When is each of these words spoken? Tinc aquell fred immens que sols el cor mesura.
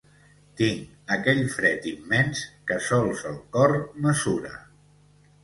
Tinc 0.59 1.11
aquell 1.15 1.41
fred 1.55 1.85
immens 1.91 2.41
que 2.73 2.79
sols 2.87 3.23
el 3.33 3.39
cor 3.59 3.77
mesura. 4.09 4.53